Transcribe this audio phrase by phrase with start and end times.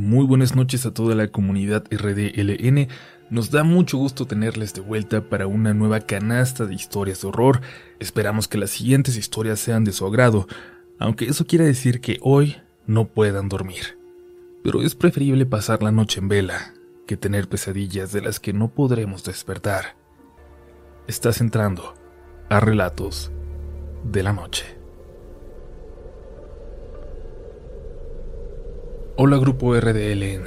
[0.00, 2.88] Muy buenas noches a toda la comunidad RDLN.
[3.28, 7.60] Nos da mucho gusto tenerles de vuelta para una nueva canasta de historias de horror.
[7.98, 10.48] Esperamos que las siguientes historias sean de su agrado,
[10.98, 13.98] aunque eso quiere decir que hoy no puedan dormir.
[14.64, 16.72] Pero es preferible pasar la noche en vela
[17.06, 19.96] que tener pesadillas de las que no podremos despertar.
[21.08, 21.92] Estás entrando
[22.48, 23.30] a Relatos
[24.10, 24.79] de la Noche.
[29.22, 30.46] Hola grupo RDLN.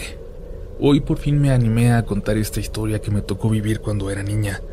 [0.80, 4.24] Hoy por fin me animé a contar esta historia que me tocó vivir cuando era
[4.24, 4.64] niña.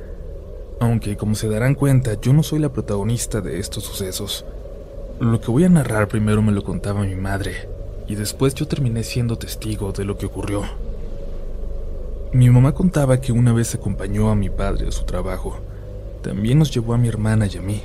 [0.80, 4.46] Aunque como se darán cuenta, yo no soy la protagonista de estos sucesos.
[5.20, 7.68] Lo que voy a narrar primero me lo contaba mi madre,
[8.08, 10.62] y después yo terminé siendo testigo de lo que ocurrió.
[12.32, 15.58] Mi mamá contaba que una vez acompañó a mi padre a su trabajo.
[16.22, 17.82] También nos llevó a mi hermana y a mí.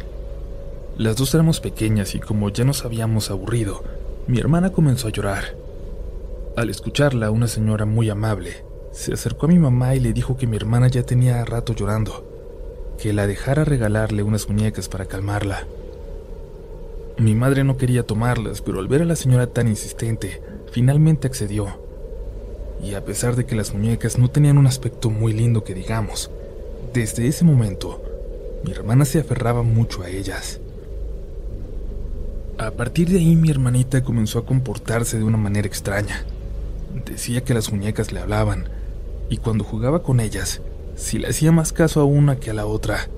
[0.98, 3.84] Las dos éramos pequeñas y como ya nos habíamos aburrido,
[4.28, 5.65] mi hermana comenzó a llorar.
[6.56, 10.48] Al escucharla, una señora muy amable se acercó a mi mamá y le dijo que
[10.48, 12.24] mi hermana ya tenía rato llorando,
[12.98, 15.68] que la dejara regalarle unas muñecas para calmarla.
[17.18, 21.78] Mi madre no quería tomarlas, pero al ver a la señora tan insistente, finalmente accedió.
[22.82, 26.32] Y a pesar de que las muñecas no tenían un aspecto muy lindo que digamos,
[26.94, 28.02] desde ese momento,
[28.64, 30.62] mi hermana se aferraba mucho a ellas.
[32.58, 36.26] A partir de ahí mi hermanita comenzó a comportarse de una manera extraña.
[37.04, 38.70] Decía que las muñecas le hablaban,
[39.30, 40.62] y cuando jugaba con ellas,
[40.96, 43.10] si le hacía más caso a una que a la otra,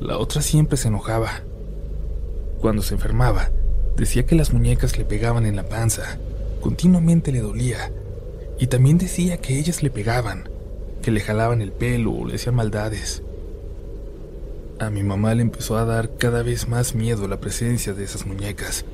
[0.00, 1.42] la otra siempre se enojaba.
[2.60, 3.50] Cuando se enfermaba,
[3.96, 6.18] decía que las muñecas le pegaban en la panza,
[6.60, 7.92] continuamente le dolía,
[8.58, 10.48] y también decía que ellas le pegaban,
[11.00, 13.22] que le jalaban el pelo o le hacían maldades.
[14.80, 18.26] A mi mamá le empezó a dar cada vez más miedo la presencia de esas
[18.26, 18.84] muñecas.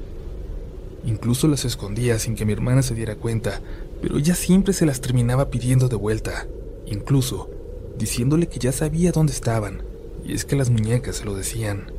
[1.05, 3.61] Incluso las escondía sin que mi hermana se diera cuenta
[4.01, 6.47] pero ella siempre se las terminaba pidiendo de vuelta,
[6.87, 7.51] incluso
[7.99, 9.83] diciéndole que ya sabía dónde estaban,
[10.25, 11.93] y es que las muñecas se lo decían.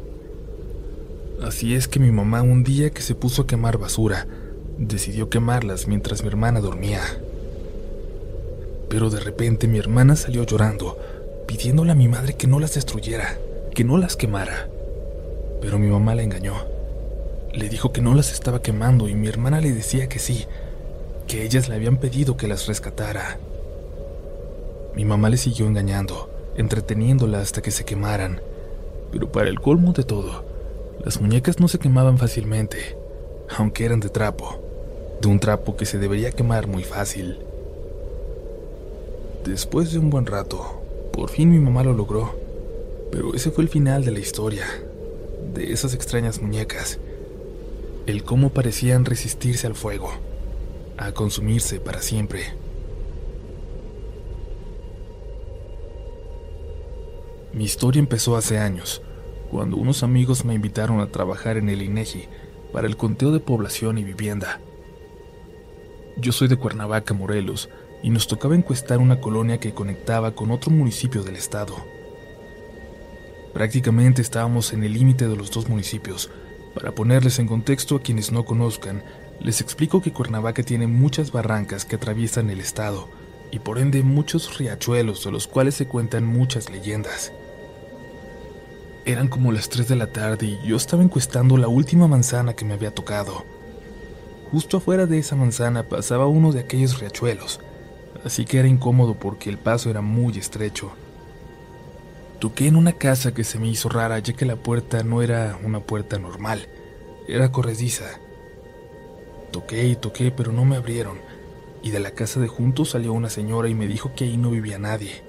[1.41, 4.27] Así es que mi mamá un día que se puso a quemar basura,
[4.77, 7.01] decidió quemarlas mientras mi hermana dormía.
[8.89, 10.97] Pero de repente mi hermana salió llorando,
[11.47, 13.37] pidiéndole a mi madre que no las destruyera,
[13.73, 14.69] que no las quemara.
[15.61, 16.55] Pero mi mamá la engañó.
[17.53, 20.45] Le dijo que no las estaba quemando y mi hermana le decía que sí,
[21.27, 23.39] que ellas le habían pedido que las rescatara.
[24.95, 28.41] Mi mamá le siguió engañando, entreteniéndola hasta que se quemaran,
[29.11, 30.45] pero para el colmo de todo,
[31.03, 32.97] las muñecas no se quemaban fácilmente,
[33.57, 34.61] aunque eran de trapo,
[35.21, 37.39] de un trapo que se debería quemar muy fácil.
[39.43, 40.81] Después de un buen rato,
[41.11, 42.35] por fin mi mamá lo logró,
[43.11, 44.65] pero ese fue el final de la historia,
[45.53, 46.99] de esas extrañas muñecas,
[48.05, 50.11] el cómo parecían resistirse al fuego
[50.97, 52.53] a consumirse para siempre.
[57.53, 59.01] Mi historia empezó hace años,
[59.49, 62.27] cuando unos amigos me invitaron a trabajar en el INEGI
[62.73, 64.59] para el conteo de población y vivienda.
[66.17, 67.69] Yo soy de Cuernavaca, Morelos,
[68.03, 71.75] y nos tocaba encuestar una colonia que conectaba con otro municipio del estado.
[73.53, 76.29] Prácticamente estábamos en el límite de los dos municipios.
[76.73, 79.01] Para ponerles en contexto a quienes no conozcan,
[79.39, 83.09] les explico que Cuernavaca tiene muchas barrancas que atraviesan el estado
[83.51, 87.31] y por ende muchos riachuelos de los cuales se cuentan muchas leyendas.
[89.05, 92.65] Eran como las 3 de la tarde y yo estaba encuestando la última manzana que
[92.65, 93.45] me había tocado.
[94.51, 97.59] Justo afuera de esa manzana pasaba uno de aquellos riachuelos,
[98.23, 100.91] así que era incómodo porque el paso era muy estrecho.
[102.39, 105.59] Toqué en una casa que se me hizo rara ya que la puerta no era
[105.63, 106.67] una puerta normal,
[107.27, 108.19] era corrediza
[109.55, 111.17] Toqué y toqué, pero no me abrieron,
[111.81, 114.51] y de la casa de juntos salió una señora y me dijo que ahí no
[114.51, 115.23] vivía nadie.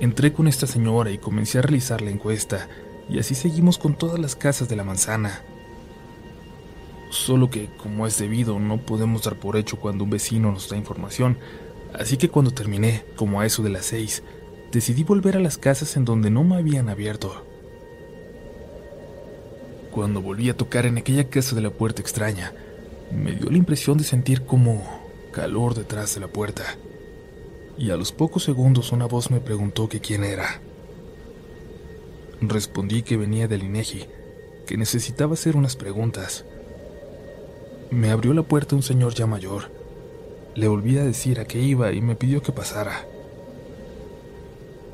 [0.00, 2.68] Entré con esta señora y comencé a realizar la encuesta,
[3.08, 5.40] y así seguimos con todas las casas de la manzana.
[7.08, 10.76] Solo que, como es debido, no podemos dar por hecho cuando un vecino nos da
[10.76, 11.38] información,
[11.94, 14.22] así que cuando terminé, como a eso de las seis,
[14.72, 17.46] decidí volver a las casas en donde no me habían abierto.
[19.90, 22.52] Cuando volví a tocar en aquella casa de la puerta extraña,
[23.12, 24.82] me dio la impresión de sentir como
[25.32, 26.64] calor detrás de la puerta.
[27.78, 30.60] Y a los pocos segundos una voz me preguntó que quién era.
[32.40, 34.06] Respondí que venía del INEGI,
[34.66, 36.44] que necesitaba hacer unas preguntas.
[37.90, 39.70] Me abrió la puerta un señor ya mayor.
[40.54, 43.06] Le volví a decir a qué iba y me pidió que pasara.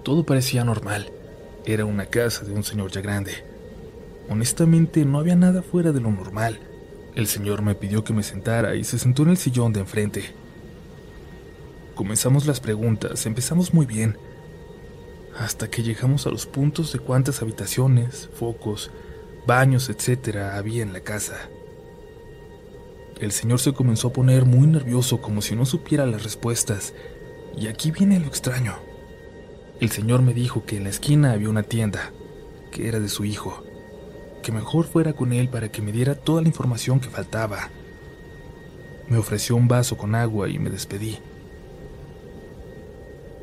[0.03, 1.11] Todo parecía normal.
[1.65, 3.32] Era una casa de un señor ya grande.
[4.29, 6.61] Honestamente, no había nada fuera de lo normal.
[7.14, 10.32] El señor me pidió que me sentara y se sentó en el sillón de enfrente.
[11.94, 14.17] Comenzamos las preguntas, empezamos muy bien,
[15.38, 18.91] hasta que llegamos a los puntos de cuántas habitaciones, focos,
[19.47, 21.50] baños, etcétera, había en la casa.
[23.20, 26.94] El señor se comenzó a poner muy nervioso como si no supiera las respuestas,
[27.56, 28.76] y aquí viene lo extraño.
[29.81, 32.11] El señor me dijo que en la esquina había una tienda,
[32.70, 33.65] que era de su hijo,
[34.43, 37.71] que mejor fuera con él para que me diera toda la información que faltaba.
[39.09, 41.19] Me ofreció un vaso con agua y me despedí.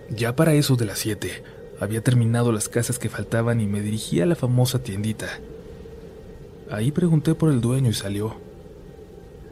[0.10, 1.44] Ya para eso de las siete,
[1.80, 5.28] había terminado las casas que faltaban y me dirigí a la famosa tiendita.
[6.70, 8.36] Ahí pregunté por el dueño y salió.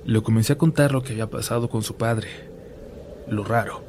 [0.05, 2.27] Le comencé a contar lo que había pasado con su padre.
[3.29, 3.83] Lo raro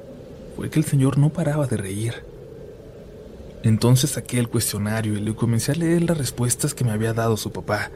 [0.56, 2.14] fue que el señor no paraba de reír.
[3.62, 7.36] Entonces saqué el cuestionario y le comencé a leer las respuestas que me había dado
[7.36, 7.90] su papá.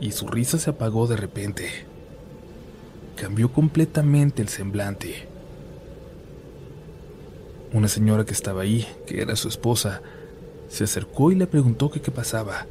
[0.00, 1.86] Y su risa se apagó de repente.
[3.16, 5.28] Cambió completamente el semblante.
[7.72, 10.02] Una señora que estaba ahí, que era su esposa,
[10.68, 12.66] se acercó y le preguntó qué pasaba.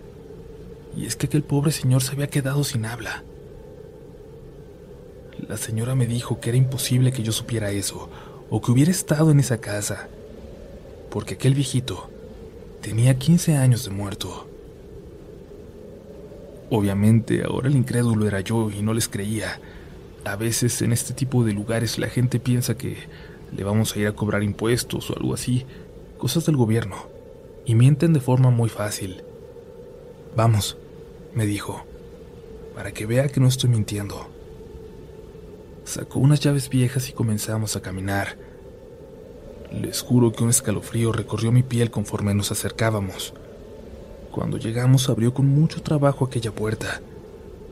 [0.96, 3.24] Y es que aquel pobre señor se había quedado sin habla.
[5.48, 8.10] La señora me dijo que era imposible que yo supiera eso,
[8.50, 10.10] o que hubiera estado en esa casa,
[11.12, 12.10] porque aquel viejito
[12.82, 14.48] tenía 15 años de muerto.
[16.72, 19.60] Obviamente ahora el incrédulo era yo y no les creía.
[20.24, 22.98] A veces en este tipo de lugares la gente piensa que
[23.56, 25.66] le vamos a ir a cobrar impuestos o algo así,
[26.18, 26.96] cosas del gobierno,
[27.66, 29.24] y mienten de forma muy fácil.
[30.36, 30.78] Vamos,
[31.36, 31.84] me dijo,
[32.74, 34.30] para que vea que no estoy mintiendo.
[35.84, 38.38] Sacó unas llaves viejas y comenzamos a caminar.
[39.72, 43.34] Les juro que un escalofrío recorrió mi piel conforme nos acercábamos.
[44.32, 47.02] Cuando llegamos abrió con mucho trabajo aquella puerta,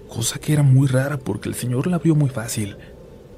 [0.07, 2.77] cosa que era muy rara porque el señor la abrió muy fácil.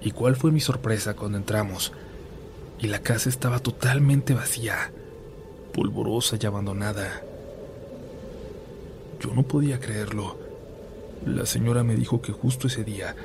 [0.02, 1.92] ¿Y cuál fue mi sorpresa cuando entramos?
[2.82, 4.92] y la casa estaba totalmente vacía,
[5.72, 7.22] polvorosa y abandonada.
[9.20, 10.36] Yo no podía creerlo.
[11.26, 13.16] La señora me dijo que justo ese día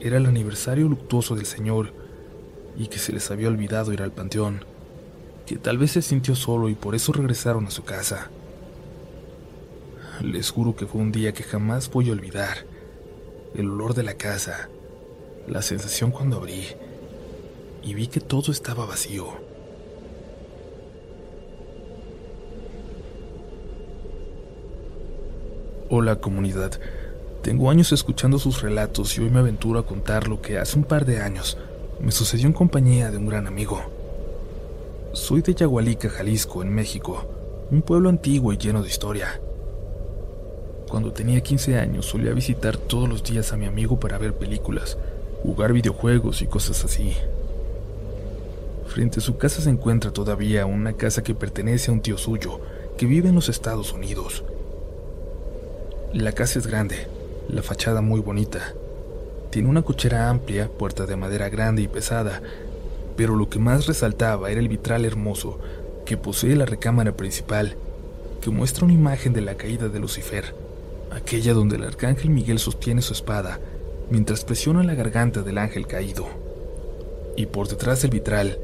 [0.00, 1.92] era el aniversario luctuoso del señor
[2.76, 4.64] y que se les había olvidado ir al panteón,
[5.48, 8.28] que tal vez se sintió solo y por eso regresaron a su casa.
[10.20, 12.66] Les juro que fue un día que jamás voy a olvidar.
[13.54, 14.68] El olor de la casa,
[15.46, 16.66] la sensación cuando abrí,
[17.82, 19.26] y vi que todo estaba vacío.
[25.88, 26.78] Hola comunidad,
[27.42, 30.84] tengo años escuchando sus relatos y hoy me aventuro a contar lo que hace un
[30.84, 31.56] par de años
[32.00, 33.97] me sucedió en compañía de un gran amigo.
[35.12, 37.24] Soy de Yagualica, Jalisco, en México,
[37.70, 39.40] un pueblo antiguo y lleno de historia.
[40.86, 44.98] Cuando tenía 15 años solía visitar todos los días a mi amigo para ver películas,
[45.42, 47.14] jugar videojuegos y cosas así.
[48.86, 52.60] Frente a su casa se encuentra todavía una casa que pertenece a un tío suyo,
[52.98, 54.44] que vive en los Estados Unidos.
[56.12, 57.06] La casa es grande,
[57.48, 58.74] la fachada muy bonita.
[59.50, 62.42] Tiene una cochera amplia, puerta de madera grande y pesada,
[63.18, 65.58] pero lo que más resaltaba era el vitral hermoso
[66.06, 67.74] que posee la recámara principal,
[68.40, 70.54] que muestra una imagen de la caída de Lucifer,
[71.10, 73.58] aquella donde el arcángel Miguel sostiene su espada
[74.08, 76.28] mientras presiona la garganta del ángel caído.
[77.36, 78.56] Y por detrás del vitral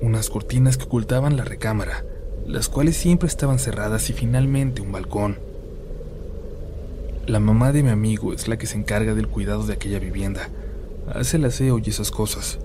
[0.00, 2.06] unas cortinas que ocultaban la recámara,
[2.46, 5.36] las cuales siempre estaban cerradas y finalmente un balcón.
[7.26, 10.48] La mamá de mi amigo es la que se encarga del cuidado de aquella vivienda,
[11.12, 12.60] hace el aseo y esas cosas.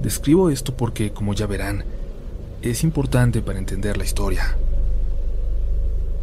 [0.00, 1.84] Describo esto porque, como ya verán,
[2.62, 4.56] es importante para entender la historia.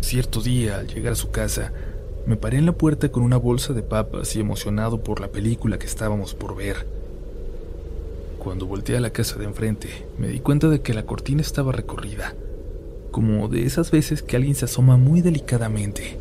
[0.02, 1.74] Cierto día, al llegar a su casa,
[2.26, 5.78] me paré en la puerta con una bolsa de papas y emocionado por la película
[5.78, 6.88] que estábamos por ver.
[8.40, 11.72] Cuando volteé a la casa de enfrente, me di cuenta de que la cortina estaba
[11.72, 12.34] recorrida,
[13.12, 16.18] como de esas veces que alguien se asoma muy delicadamente.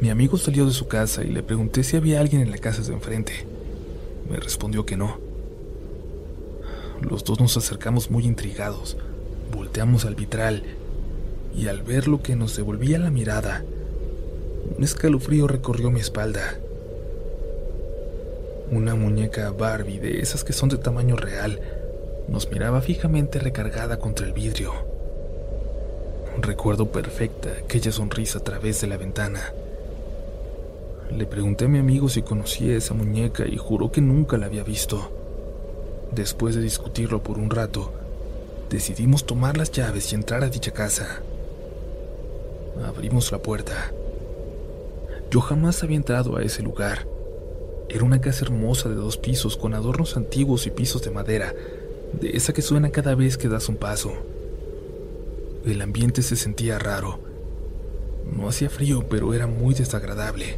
[0.00, 2.82] Mi amigo salió de su casa y le pregunté si había alguien en la casa
[2.82, 3.32] de enfrente.
[4.30, 5.27] Me respondió que no.
[7.00, 8.96] Los dos nos acercamos muy intrigados,
[9.54, 10.62] volteamos al vitral
[11.56, 13.64] y al ver lo que nos devolvía la mirada,
[14.76, 16.58] un escalofrío recorrió mi espalda.
[18.70, 21.60] Una muñeca Barbie de esas que son de tamaño real
[22.28, 24.72] nos miraba fijamente recargada contra el vidrio.
[26.40, 29.52] Recuerdo perfecta aquella sonrisa a través de la ventana.
[31.10, 34.62] Le pregunté a mi amigo si conocía esa muñeca y juró que nunca la había
[34.62, 35.10] visto.
[36.18, 37.92] Después de discutirlo por un rato,
[38.68, 41.20] decidimos tomar las llaves y entrar a dicha casa.
[42.84, 43.92] Abrimos la puerta.
[45.30, 47.06] Yo jamás había entrado a ese lugar
[47.88, 51.54] Era una casa hermosa de dos pisos con adornos antiguos y pisos de madera,
[52.20, 54.12] de esa que suena cada vez que das un paso.
[55.64, 57.20] El ambiente se sentía raro.
[58.36, 60.56] No hacía frío, pero era muy desagradable.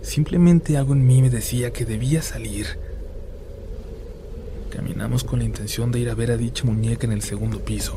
[0.00, 2.83] Simplemente algo en mí me decía que debía salir.
[5.04, 7.94] Con la intención de ir a ver a dicha muñeca en el segundo piso.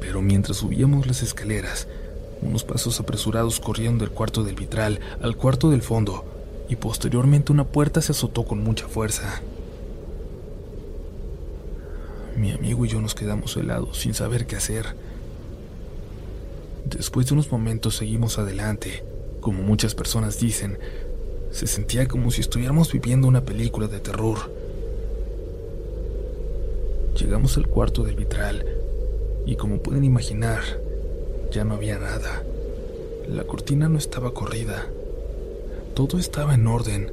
[0.00, 1.88] Pero mientras subíamos las escaleras,
[2.40, 6.24] unos pasos apresurados corrieron del cuarto del vitral al cuarto del fondo,
[6.68, 9.42] y posteriormente una puerta se azotó con mucha fuerza.
[12.36, 14.94] Mi amigo y yo nos quedamos helados sin saber qué hacer.
[16.86, 19.04] Después de unos momentos seguimos adelante.
[19.40, 20.78] Como muchas personas dicen,
[21.50, 24.38] se sentía como si estuviéramos viviendo una película de terror.
[27.18, 28.64] Llegamos al cuarto del vitral
[29.46, 30.62] y como pueden imaginar,
[31.50, 32.42] ya no había nada.
[33.28, 34.86] La cortina no estaba corrida.
[35.94, 37.12] Todo estaba en orden.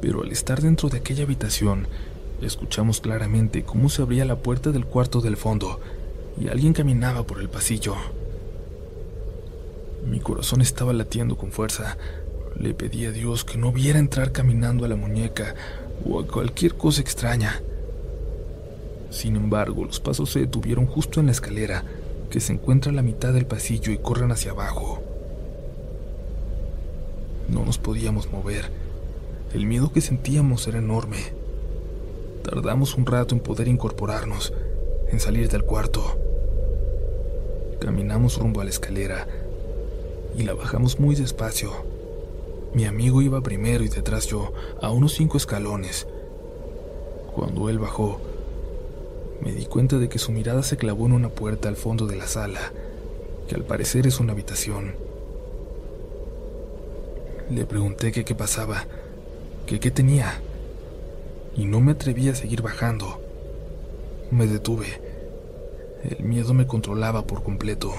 [0.00, 1.86] Pero al estar dentro de aquella habitación,
[2.40, 5.78] escuchamos claramente cómo se abría la puerta del cuarto del fondo
[6.40, 7.94] y alguien caminaba por el pasillo.
[10.04, 11.98] Mi corazón estaba latiendo con fuerza.
[12.58, 15.54] Le pedí a Dios que no viera entrar caminando a la muñeca
[16.08, 17.60] o a cualquier cosa extraña.
[19.10, 21.84] Sin embargo, los pasos se detuvieron justo en la escalera,
[22.30, 25.02] que se encuentra a la mitad del pasillo y corren hacia abajo.
[27.48, 28.70] No nos podíamos mover.
[29.52, 31.18] El miedo que sentíamos era enorme.
[32.44, 34.52] Tardamos un rato en poder incorporarnos,
[35.10, 36.16] en salir del cuarto.
[37.80, 39.26] Caminamos rumbo a la escalera
[40.40, 41.70] y la bajamos muy despacio.
[42.72, 46.06] Mi amigo iba primero y detrás yo, a unos cinco escalones.
[47.34, 48.18] Cuando él bajó,
[49.42, 52.16] me di cuenta de que su mirada se clavó en una puerta al fondo de
[52.16, 52.72] la sala,
[53.48, 54.94] que al parecer es una habitación.
[57.50, 58.86] Le pregunté qué pasaba,
[59.66, 60.40] que qué tenía,
[61.54, 63.20] y no me atreví a seguir bajando.
[64.30, 64.86] Me detuve.
[66.02, 67.92] El miedo me controlaba por completo.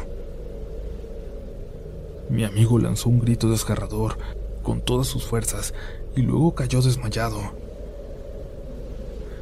[2.31, 4.17] Mi amigo lanzó un grito desgarrador
[4.63, 5.73] con todas sus fuerzas
[6.15, 7.41] y luego cayó desmayado.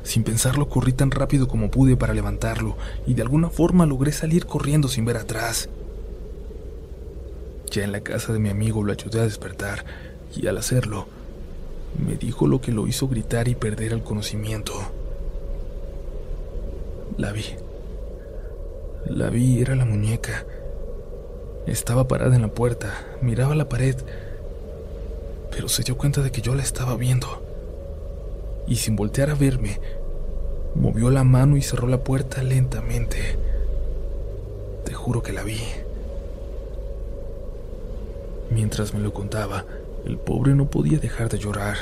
[0.03, 4.47] Sin pensarlo, corrí tan rápido como pude para levantarlo y de alguna forma logré salir
[4.47, 5.69] corriendo sin ver atrás.
[7.69, 9.85] Ya en la casa de mi amigo lo ayudé a despertar
[10.35, 11.05] y al hacerlo,
[12.03, 14.73] me dijo lo que lo hizo gritar y perder el conocimiento.
[17.17, 17.45] La vi.
[19.05, 20.43] La vi, era la muñeca.
[21.67, 23.95] Estaba parada en la puerta, miraba la pared,
[25.51, 27.27] pero se dio cuenta de que yo la estaba viendo.
[28.67, 29.79] Y sin voltear a verme,
[30.75, 33.37] movió la mano y cerró la puerta lentamente.
[34.85, 35.59] Te juro que la vi.
[38.51, 39.65] Mientras me lo contaba,
[40.05, 41.75] el pobre no podía dejar de llorar.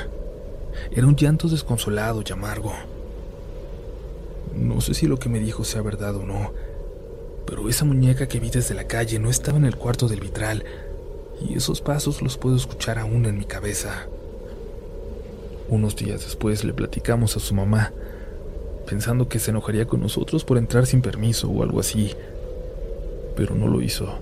[0.90, 2.72] Era un llanto desconsolado y amargo.
[4.54, 6.52] No sé si lo que me dijo sea verdad o no,
[7.48, 10.64] pero esa muñeca que vi desde la calle no estaba en el cuarto del vitral,
[11.40, 14.06] y esos pasos los puedo escuchar aún en mi cabeza.
[15.70, 17.90] Unos días después le platicamos a su mamá,
[18.86, 22.14] pensando que se enojaría con nosotros por entrar sin permiso o algo así,
[23.34, 24.18] pero no lo hizo.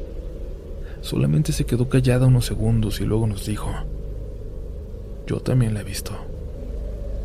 [1.01, 3.73] Solamente se quedó callada unos segundos y luego nos dijo,
[5.27, 6.13] yo también la he visto.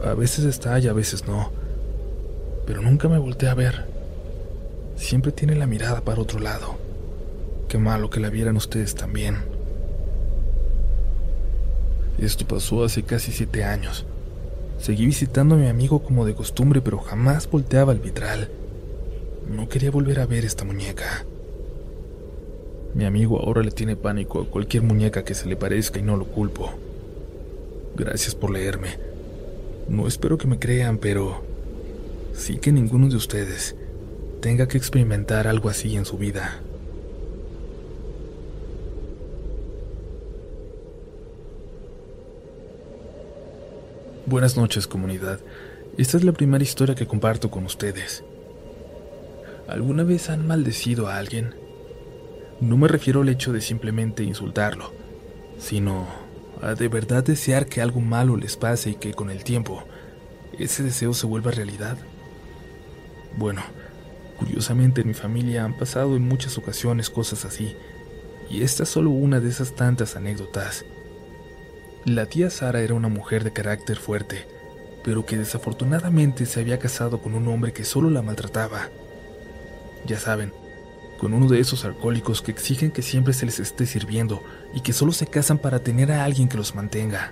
[0.03, 1.51] A veces está y a veces no,
[2.65, 3.90] pero nunca me volteé a ver
[4.95, 6.77] siempre tiene la mirada para otro lado.
[7.67, 9.37] Qué malo que la vieran ustedes también.
[12.19, 14.05] Esto pasó hace casi siete años.
[14.79, 18.49] Seguí visitando a mi amigo como de costumbre, pero jamás volteaba al vitral.
[19.49, 21.25] No quería volver a ver esta muñeca.
[22.93, 26.17] Mi amigo ahora le tiene pánico a cualquier muñeca que se le parezca y no
[26.17, 26.71] lo culpo.
[27.95, 28.97] Gracias por leerme.
[29.87, 31.43] No espero que me crean, pero
[32.33, 33.75] sí que ninguno de ustedes
[34.41, 36.59] tenga que experimentar algo así en su vida.
[44.25, 45.39] Buenas noches comunidad.
[45.97, 48.23] Esta es la primera historia que comparto con ustedes.
[49.67, 51.53] ¿Alguna vez han maldecido a alguien?
[52.59, 54.91] No me refiero al hecho de simplemente insultarlo,
[55.59, 56.07] sino
[56.61, 59.83] a de verdad desear que algo malo les pase y que con el tiempo
[60.57, 61.97] ese deseo se vuelva realidad.
[63.37, 63.61] Bueno,
[64.41, 67.75] Curiosamente en mi familia han pasado en muchas ocasiones cosas así,
[68.49, 70.83] y esta es solo una de esas tantas anécdotas.
[72.05, 74.47] La tía Sara era una mujer de carácter fuerte,
[75.03, 78.89] pero que desafortunadamente se había casado con un hombre que solo la maltrataba.
[80.07, 80.51] Ya saben,
[81.19, 84.43] con uno de esos alcohólicos que exigen que siempre se les esté sirviendo
[84.73, 87.31] y que solo se casan para tener a alguien que los mantenga.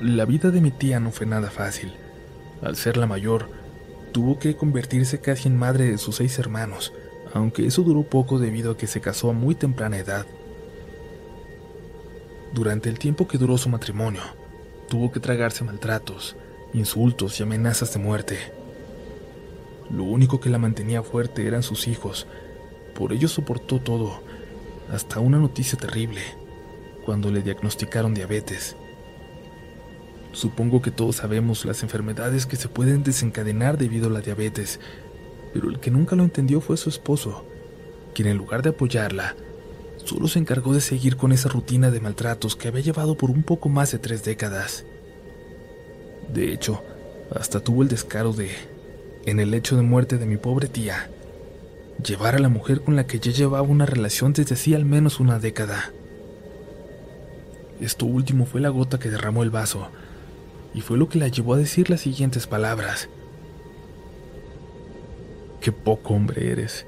[0.00, 1.94] La vida de mi tía no fue nada fácil.
[2.62, 3.57] Al ser la mayor,
[4.12, 6.92] tuvo que convertirse casi en madre de sus seis hermanos,
[7.32, 10.26] aunque eso duró poco debido a que se casó a muy temprana edad.
[12.52, 14.22] Durante el tiempo que duró su matrimonio,
[14.88, 16.36] tuvo que tragarse maltratos,
[16.72, 18.38] insultos y amenazas de muerte.
[19.90, 22.26] Lo único que la mantenía fuerte eran sus hijos,
[22.94, 24.22] por ello soportó todo,
[24.90, 26.22] hasta una noticia terrible,
[27.04, 28.76] cuando le diagnosticaron diabetes.
[30.38, 34.78] Supongo que todos sabemos las enfermedades que se pueden desencadenar debido a la diabetes,
[35.52, 37.44] pero el que nunca lo entendió fue su esposo,
[38.14, 39.34] quien en lugar de apoyarla,
[40.04, 43.42] solo se encargó de seguir con esa rutina de maltratos que había llevado por un
[43.42, 44.84] poco más de tres décadas.
[46.32, 46.84] De hecho,
[47.34, 48.52] hasta tuvo el descaro de,
[49.26, 51.10] en el hecho de muerte de mi pobre tía,
[52.00, 55.18] llevar a la mujer con la que ya llevaba una relación desde hacía al menos
[55.18, 55.90] una década.
[57.80, 59.90] Esto último fue la gota que derramó el vaso,
[60.78, 63.08] y fue lo que la llevó a decir las siguientes palabras.
[65.60, 66.86] Qué poco hombre eres.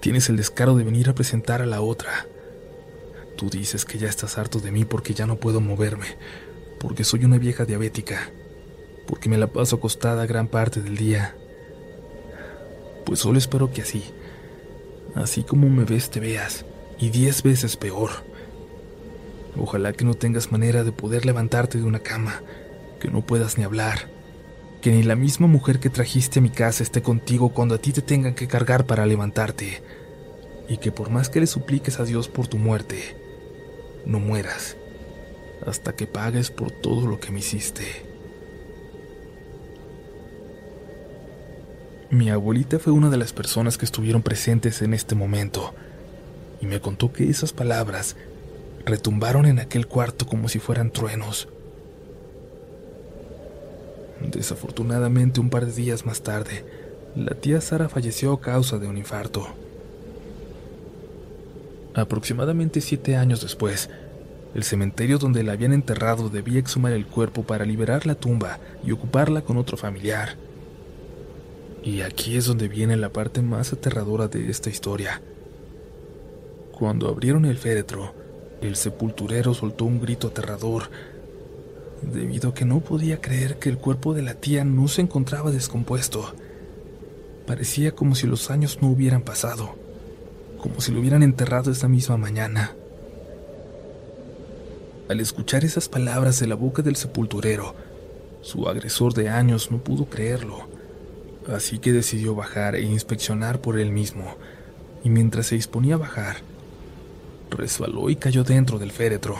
[0.00, 2.28] Tienes el descaro de venir a presentar a la otra.
[3.36, 6.06] Tú dices que ya estás harto de mí porque ya no puedo moverme,
[6.78, 8.30] porque soy una vieja diabética,
[9.08, 11.34] porque me la paso acostada gran parte del día.
[13.04, 14.04] Pues solo espero que así,
[15.16, 16.64] así como me ves te veas,
[17.00, 18.10] y diez veces peor.
[19.56, 22.40] Ojalá que no tengas manera de poder levantarte de una cama,
[23.00, 24.08] que no puedas ni hablar,
[24.80, 27.92] que ni la misma mujer que trajiste a mi casa esté contigo cuando a ti
[27.92, 29.82] te tengan que cargar para levantarte,
[30.68, 33.16] y que por más que le supliques a Dios por tu muerte,
[34.06, 34.76] no mueras
[35.66, 38.06] hasta que pagues por todo lo que me hiciste.
[42.10, 45.74] Mi abuelita fue una de las personas que estuvieron presentes en este momento
[46.60, 48.16] y me contó que esas palabras
[48.84, 51.48] retumbaron en aquel cuarto como si fueran truenos.
[54.20, 56.64] Desafortunadamente, un par de días más tarde,
[57.16, 59.46] la tía Sara falleció a causa de un infarto.
[61.94, 63.90] Aproximadamente siete años después,
[64.54, 68.92] el cementerio donde la habían enterrado debía exhumar el cuerpo para liberar la tumba y
[68.92, 70.36] ocuparla con otro familiar.
[71.82, 75.22] Y aquí es donde viene la parte más aterradora de esta historia.
[76.72, 78.14] Cuando abrieron el féretro,
[78.60, 80.90] el sepulturero soltó un grito aterrador
[82.02, 85.50] debido a que no podía creer que el cuerpo de la tía no se encontraba
[85.50, 86.34] descompuesto.
[87.46, 89.74] Parecía como si los años no hubieran pasado,
[90.58, 92.74] como si lo hubieran enterrado esa misma mañana.
[95.08, 97.74] Al escuchar esas palabras de la boca del sepulturero,
[98.42, 100.68] su agresor de años no pudo creerlo,
[101.52, 104.36] así que decidió bajar e inspeccionar por él mismo,
[105.02, 106.36] y mientras se disponía a bajar,
[107.50, 109.36] resbaló y cayó dentro del féretro.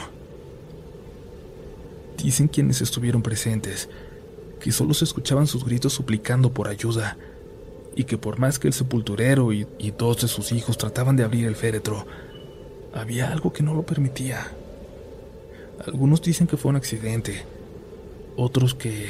[2.22, 3.88] Dicen quienes estuvieron presentes
[4.60, 7.16] que solo se escuchaban sus gritos suplicando por ayuda
[7.96, 11.24] y que por más que el sepulturero y, y dos de sus hijos trataban de
[11.24, 12.06] abrir el féretro,
[12.92, 14.52] había algo que no lo permitía.
[15.86, 17.42] Algunos dicen que fue un accidente,
[18.36, 19.08] otros que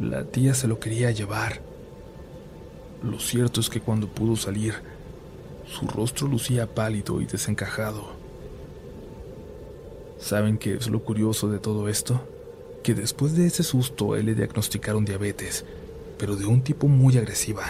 [0.00, 1.60] la tía se lo quería llevar.
[3.02, 4.74] Lo cierto es que cuando pudo salir,
[5.66, 8.14] su rostro lucía pálido y desencajado.
[10.18, 12.22] ¿Saben qué es lo curioso de todo esto?
[12.86, 15.64] Que después de ese susto él le diagnosticaron diabetes,
[16.18, 17.64] pero de un tipo muy agresiva.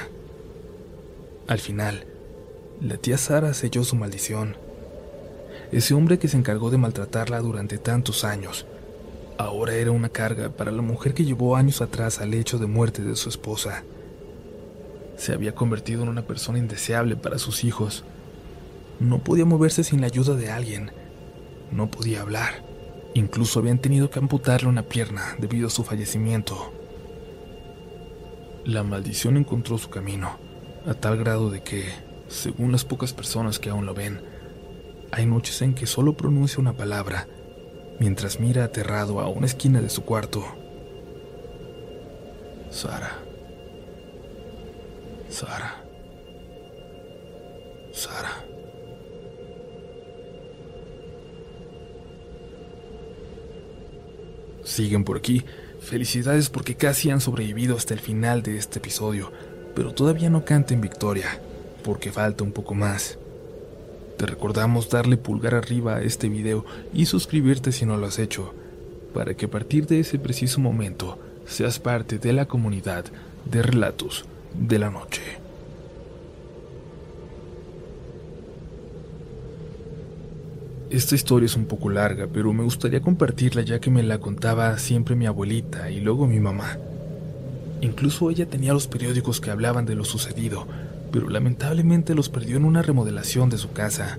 [1.47, 2.05] Al final,
[2.83, 4.59] la tía Sara selló su maldición.
[5.73, 8.67] Ese hombre que se encargó de maltratarla durante tantos años,
[9.39, 13.01] ahora era una carga para la mujer que llevó años atrás al hecho de muerte
[13.01, 13.85] de su esposa.
[15.17, 18.05] Se había convertido en una persona indeseable para sus hijos.
[19.01, 20.91] No podía moverse sin la ayuda de alguien.
[21.73, 22.66] No podía hablar.
[23.17, 26.71] Incluso habían tenido que amputarle una pierna debido a su fallecimiento.
[28.67, 30.37] La maldición encontró su camino,
[30.87, 31.87] a tal grado de que,
[32.29, 34.21] según las pocas personas que aún lo ven,
[35.13, 37.27] hay noches en que solo pronuncia una palabra
[37.99, 40.45] mientras mira aterrado a una esquina de su cuarto.
[42.71, 43.17] Sara.
[45.31, 45.86] Sara.
[54.77, 55.45] Siguen por aquí.
[55.81, 59.33] Felicidades porque casi han sobrevivido hasta el final de este episodio,
[59.75, 61.41] pero todavía no canten victoria,
[61.83, 63.19] porque falta un poco más.
[64.17, 68.55] Te recordamos darle pulgar arriba a este video y suscribirte si no lo has hecho,
[69.15, 73.05] para que a partir de ese preciso momento seas parte de la comunidad
[73.45, 75.46] de relatos de la noche.
[80.89, 84.79] Esta historia es un poco larga, pero me gustaría compartirla ya que me la contaba
[84.79, 86.79] siempre mi abuelita y luego mi mamá.
[87.81, 90.69] Incluso ella tenía los periódicos que hablaban de lo sucedido,
[91.11, 94.19] pero lamentablemente los perdió en una remodelación de su casa.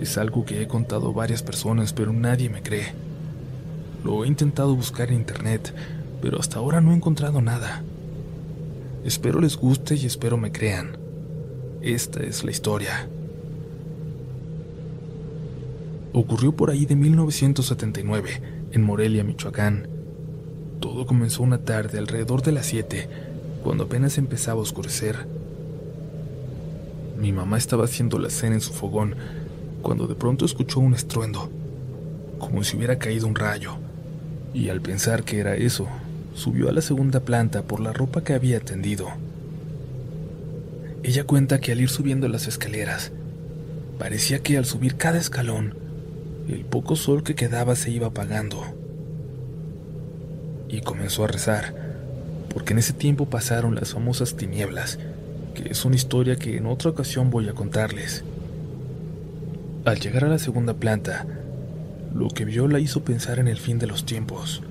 [0.00, 2.94] Es algo que he contado a varias personas, pero nadie me cree.
[4.02, 5.74] Lo he intentado buscar en internet,
[6.22, 7.82] pero hasta ahora no he encontrado nada.
[9.04, 10.96] Espero les guste y espero me crean.
[11.82, 13.06] Esta es la historia.
[16.14, 19.88] Ocurrió por ahí de 1979, en Morelia, Michoacán.
[20.78, 23.08] Todo comenzó una tarde alrededor de las 7,
[23.62, 25.26] cuando apenas empezaba a oscurecer.
[27.18, 29.14] Mi mamá estaba haciendo la cena en su fogón,
[29.80, 31.50] cuando de pronto escuchó un estruendo,
[32.38, 33.76] como si hubiera caído un rayo,
[34.52, 35.88] y al pensar que era eso,
[36.34, 39.08] subió a la segunda planta por la ropa que había tendido.
[41.02, 43.12] Ella cuenta que al ir subiendo las escaleras,
[43.98, 45.81] parecía que al subir cada escalón,
[46.48, 48.62] el poco sol que quedaba se iba apagando.
[50.68, 51.74] Y comenzó a rezar,
[52.52, 54.98] porque en ese tiempo pasaron las famosas tinieblas,
[55.54, 58.24] que es una historia que en otra ocasión voy a contarles.
[59.84, 61.26] Al llegar a la segunda planta,
[62.14, 64.62] lo que vio la hizo pensar en el fin de los tiempos.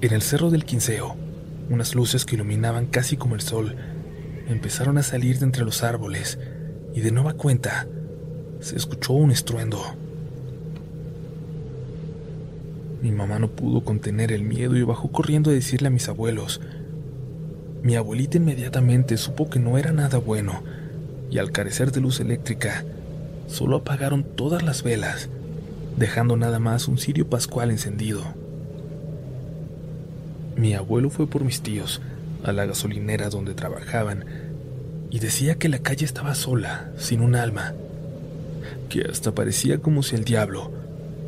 [0.00, 1.16] En el cerro del Quinceo,
[1.70, 3.76] unas luces que iluminaban casi como el sol
[4.48, 6.38] empezaron a salir de entre los árboles
[6.94, 7.86] y de nueva cuenta
[8.60, 9.82] se escuchó un estruendo.
[13.00, 16.60] Mi mamá no pudo contener el miedo y bajó corriendo a decirle a mis abuelos.
[17.82, 20.62] Mi abuelita inmediatamente supo que no era nada bueno
[21.30, 22.84] y al carecer de luz eléctrica,
[23.46, 25.28] solo apagaron todas las velas,
[25.96, 28.22] dejando nada más un cirio pascual encendido.
[30.56, 32.00] Mi abuelo fue por mis tíos
[32.42, 34.24] a la gasolinera donde trabajaban
[35.10, 37.74] y decía que la calle estaba sola, sin un alma,
[38.88, 40.72] que hasta parecía como si el diablo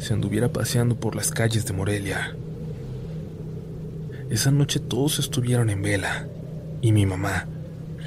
[0.00, 2.34] se anduviera paseando por las calles de Morelia.
[4.30, 6.26] Esa noche todos estuvieron en vela
[6.80, 7.46] y mi mamá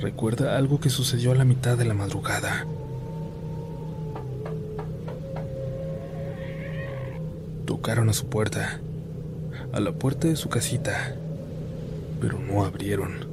[0.02, 2.66] recuerda algo que sucedió a la mitad de la madrugada.
[7.66, 8.80] Tocaron a su puerta,
[9.72, 11.16] a la puerta de su casita,
[12.20, 13.33] pero no abrieron.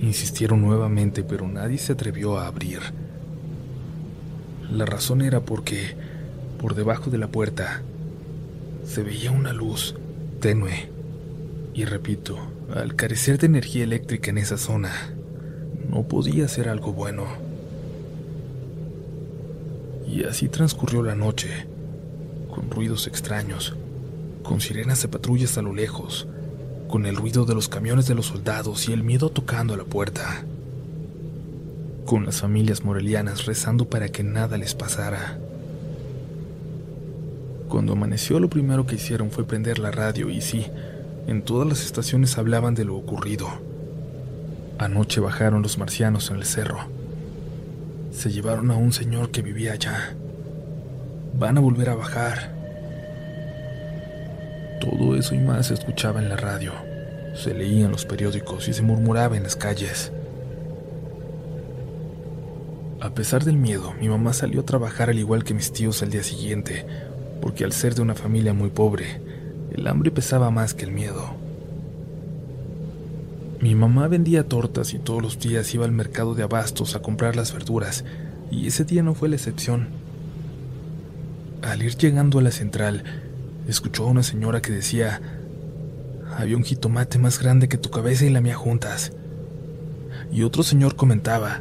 [0.00, 2.80] Insistieron nuevamente, pero nadie se atrevió a abrir.
[4.70, 5.96] La razón era porque,
[6.60, 7.82] por debajo de la puerta,
[8.86, 9.94] se veía una luz
[10.40, 10.88] tenue.
[11.74, 12.38] Y repito,
[12.74, 14.92] al carecer de energía eléctrica en esa zona,
[15.90, 17.24] no podía ser algo bueno.
[20.06, 21.66] Y así transcurrió la noche,
[22.54, 23.74] con ruidos extraños,
[24.42, 26.26] con sirenas de patrullas a lo lejos,
[26.88, 29.84] con el ruido de los camiones de los soldados y el miedo tocando a la
[29.84, 30.42] puerta,
[32.06, 35.38] con las familias morelianas rezando para que nada les pasara.
[37.68, 40.66] Cuando amaneció lo primero que hicieron fue prender la radio y sí,
[41.26, 43.48] en todas las estaciones hablaban de lo ocurrido.
[44.78, 46.78] Anoche bajaron los marcianos en el cerro.
[48.12, 50.16] Se llevaron a un señor que vivía allá.
[51.38, 52.57] Van a volver a bajar.
[55.18, 56.72] Y más se escuchaba en la radio,
[57.34, 60.12] se leía en los periódicos y se murmuraba en las calles.
[63.00, 66.10] A pesar del miedo, mi mamá salió a trabajar al igual que mis tíos al
[66.10, 66.86] día siguiente,
[67.42, 69.20] porque al ser de una familia muy pobre,
[69.72, 71.34] el hambre pesaba más que el miedo.
[73.60, 77.34] Mi mamá vendía tortas y todos los días iba al mercado de abastos a comprar
[77.34, 78.04] las verduras,
[78.52, 79.88] y ese día no fue la excepción.
[81.62, 83.02] Al ir llegando a la central,
[83.70, 85.20] escuchó a una señora que decía,
[86.36, 89.12] había un jitomate más grande que tu cabeza y la mía juntas.
[90.32, 91.60] Y otro señor comentaba,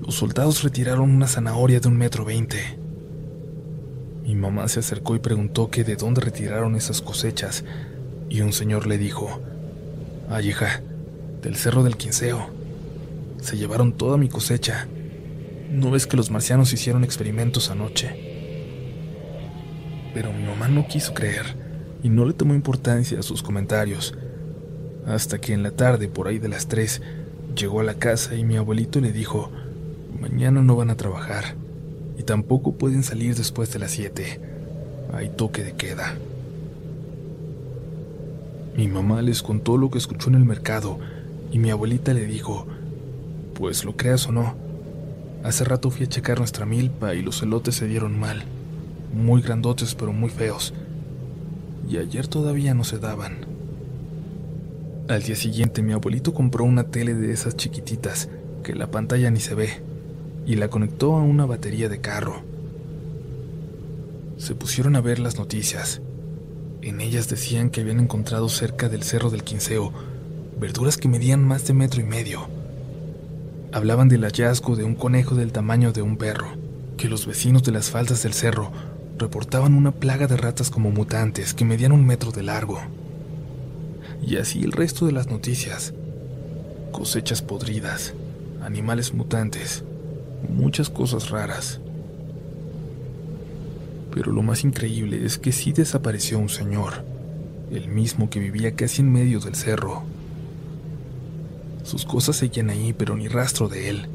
[0.00, 2.78] los soldados retiraron una zanahoria de un metro veinte.
[4.24, 7.64] Mi mamá se acercó y preguntó que de dónde retiraron esas cosechas,
[8.28, 9.40] y un señor le dijo,
[10.28, 10.82] ay hija,
[11.42, 12.50] del cerro del quinceo.
[13.40, 14.86] Se llevaron toda mi cosecha.
[15.70, 18.27] ¿No ves que los marcianos hicieron experimentos anoche?
[20.18, 21.44] Pero mi mamá no quiso creer
[22.02, 24.14] y no le tomó importancia a sus comentarios.
[25.06, 27.00] Hasta que en la tarde, por ahí de las tres,
[27.54, 29.52] llegó a la casa y mi abuelito le dijo,
[30.20, 31.54] mañana no van a trabajar
[32.18, 34.40] y tampoco pueden salir después de las siete.
[35.12, 36.16] Hay toque de queda.
[38.76, 40.98] Mi mamá les contó lo que escuchó en el mercado
[41.52, 42.66] y mi abuelita le dijo,
[43.54, 44.56] pues lo creas o no,
[45.44, 48.42] Hace rato fui a checar nuestra milpa y los elotes se dieron mal.
[49.12, 50.74] Muy grandotes pero muy feos.
[51.88, 53.46] Y ayer todavía no se daban.
[55.08, 58.28] Al día siguiente mi abuelito compró una tele de esas chiquititas,
[58.62, 59.80] que la pantalla ni se ve,
[60.46, 62.42] y la conectó a una batería de carro.
[64.36, 66.02] Se pusieron a ver las noticias.
[66.82, 69.92] En ellas decían que habían encontrado cerca del Cerro del Quinceo
[70.58, 72.48] verduras que medían más de metro y medio.
[73.72, 76.48] Hablaban del hallazgo de un conejo del tamaño de un perro,
[76.96, 78.72] que los vecinos de las faldas del cerro
[79.18, 82.80] reportaban una plaga de ratas como mutantes que medían un metro de largo.
[84.24, 85.92] Y así el resto de las noticias.
[86.92, 88.14] Cosechas podridas,
[88.62, 89.84] animales mutantes,
[90.48, 91.80] muchas cosas raras.
[94.12, 97.04] Pero lo más increíble es que sí desapareció un señor,
[97.70, 100.02] el mismo que vivía casi en medio del cerro.
[101.82, 104.06] Sus cosas seguían ahí, pero ni rastro de él.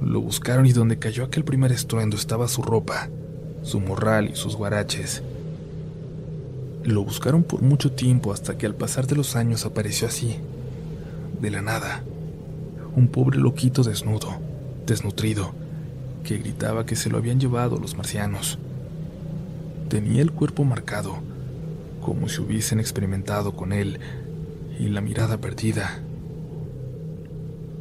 [0.00, 3.08] Lo buscaron y donde cayó aquel primer estruendo estaba su ropa,
[3.62, 5.22] su morral y sus guaraches.
[6.84, 10.36] Lo buscaron por mucho tiempo hasta que al pasar de los años apareció así,
[11.40, 12.02] de la nada,
[12.96, 14.36] un pobre loquito desnudo,
[14.86, 15.52] desnutrido,
[16.24, 18.58] que gritaba que se lo habían llevado los marcianos.
[19.88, 21.16] Tenía el cuerpo marcado,
[22.00, 24.00] como si hubiesen experimentado con él,
[24.78, 26.00] y la mirada perdida.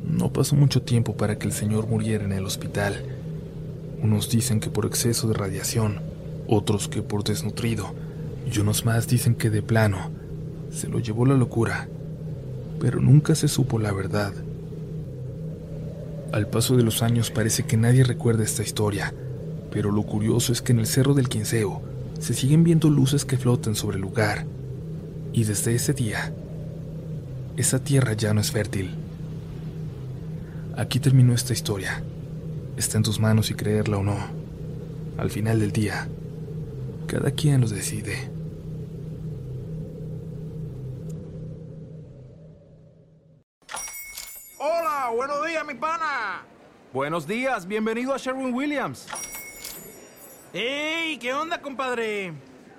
[0.08, 3.04] No pasó mucho tiempo para que el señor muriera en el hospital.
[4.04, 6.02] Unos dicen que por exceso de radiación,
[6.48, 7.94] otros que por desnutrido,
[8.52, 10.10] y unos más dicen que de plano
[10.72, 11.88] se lo llevó la locura,
[12.80, 14.34] pero nunca se supo la verdad.
[16.32, 19.14] Al paso de los años parece que nadie recuerda esta historia,
[19.72, 21.82] pero lo curioso es que en el Cerro del Quinceo
[22.20, 24.46] se siguen viendo luces que flotan sobre el lugar,
[25.34, 26.34] y desde ese día,
[27.58, 28.96] esa tierra ya no es fértil.
[30.76, 32.02] Aquí terminó esta historia.
[32.78, 34.18] Está en tus manos si creerla o no.
[35.18, 36.08] Al final del día,
[37.08, 38.30] cada quien lo decide.
[44.58, 46.44] Hola, buenos días, mi pana.
[46.94, 49.08] Buenos días, bienvenido a Sherwin Williams.
[50.54, 51.18] ¡Ey!
[51.18, 52.34] ¿Qué onda, compadre?